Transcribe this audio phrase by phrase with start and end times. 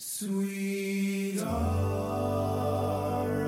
[0.00, 1.48] Sweet hour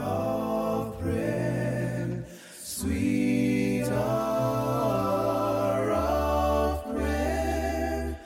[0.03, 2.25] of prayer,
[2.61, 8.19] sweet hour of prayer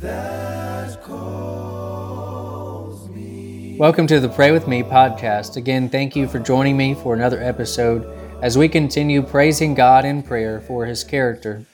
[0.00, 3.76] that calls me.
[3.78, 5.56] Welcome to the Pray With Me podcast.
[5.56, 8.04] Again, thank you for joining me for another episode
[8.42, 11.64] as we continue praising God in prayer for His character,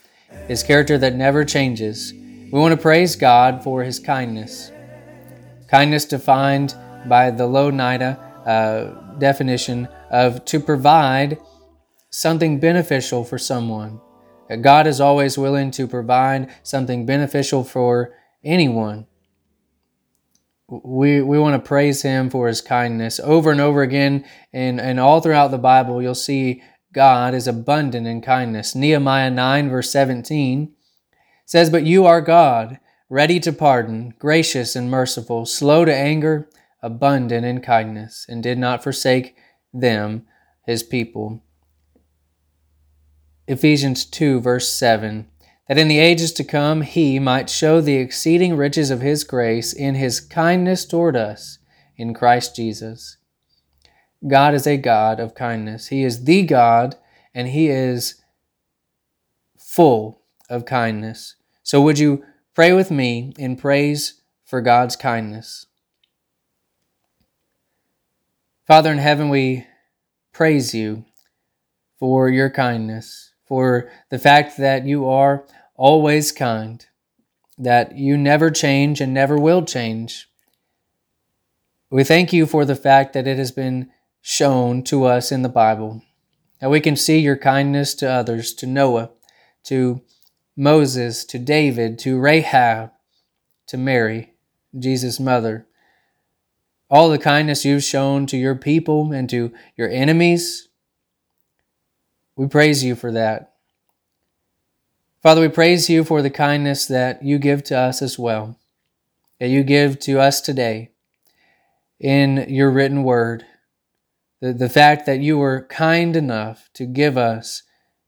[0.49, 2.13] His character that never changes.
[2.13, 4.71] We want to praise God for His kindness.
[5.75, 6.77] Kindness defined
[7.09, 11.41] by the Louw-Nida uh, definition of to provide
[12.11, 14.01] something beneficial for someone.
[14.61, 19.09] God is always willing to provide something beneficial for anyone.
[20.69, 23.19] We, we want to praise him for his kindness.
[23.19, 26.63] Over and over again, and, and all throughout the Bible, you'll see
[26.93, 28.77] God is abundant in kindness.
[28.77, 30.73] Nehemiah 9, verse 17
[31.47, 36.49] says, But you are God, ready to pardon, gracious and merciful, slow to anger,
[36.83, 39.37] abundant in kindness, and did not forsake
[39.73, 40.27] them,
[40.67, 41.43] his people.
[43.47, 45.29] Ephesians 2, verse 7
[45.69, 49.73] that in the ages to come he might show the exceeding riches of his grace
[49.73, 51.59] in his kindness toward us
[51.97, 53.17] in Christ Jesus.
[54.27, 55.89] God is a God of kindness.
[55.89, 56.97] He is the God,
[57.35, 58.23] and he is
[59.59, 61.37] full of kindness.
[61.63, 62.25] So, would you
[62.55, 65.67] Pray with me in praise for God's kindness.
[68.65, 69.67] Father in heaven, we
[70.33, 71.05] praise you
[71.99, 75.45] for your kindness, for the fact that you are
[75.75, 76.87] always kind,
[77.59, 80.31] that you never change and never will change.
[81.91, 83.91] We thank you for the fact that it has been
[84.23, 86.03] shown to us in the Bible,
[86.61, 89.11] that we can see your kindness to others, to Noah,
[89.65, 90.03] to
[90.57, 92.93] Moses to David to Rahab
[93.67, 94.35] to Mary,
[94.79, 95.67] Jesus' mother.
[96.89, 100.69] All the kindness you've shown to your people and to your enemies,
[102.37, 103.55] we praise you for that.
[105.23, 108.59] Father, we praise you for the kindness that you give to us as well,
[109.41, 110.91] that you give to us today
[111.99, 113.45] in your written word.
[114.41, 117.63] The, the fact that you were kind enough to give us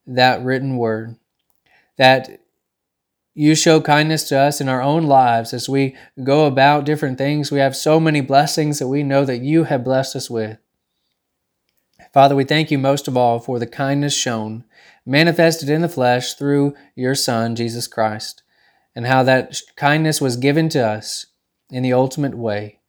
[0.07, 1.17] that written word
[1.97, 2.41] that
[3.35, 7.51] you show kindness to us in our own lives as we go about different things.
[7.51, 10.59] We have so many blessings that we know that you have blessed us with.
[12.15, 14.65] Father, we thank you most of all for the kindness shown,
[15.05, 18.43] manifested in the flesh through your Son, Jesus Christ,
[18.95, 21.27] and how that kindness was given to us
[21.71, 22.81] in the ultimate way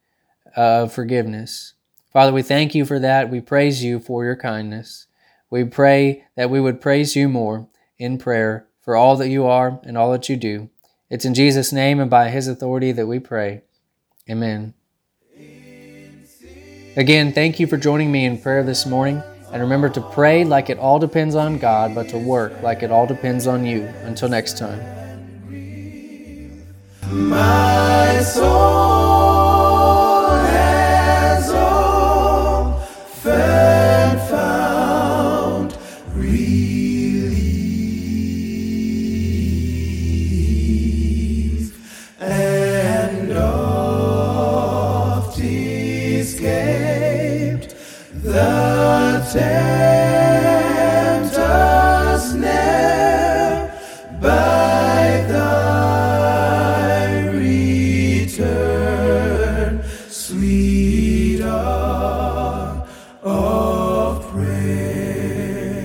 [0.56, 1.74] of forgiveness.
[2.10, 3.28] Father, we thank you for that.
[3.28, 5.08] We praise you for your kindness.
[5.50, 7.68] We pray that we would praise you more
[7.98, 10.70] in prayer for all that you are and all that you do.
[11.10, 13.62] It's in Jesus' name and by his authority that we pray.
[14.28, 14.74] Amen.
[16.96, 19.22] Again, thank you for joining me in prayer this morning.
[19.52, 22.90] And remember to pray like it all depends on God, but to work like it
[22.90, 23.84] all depends on you.
[24.02, 24.80] Until next time.